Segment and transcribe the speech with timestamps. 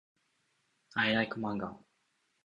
[0.95, 1.75] I like manga.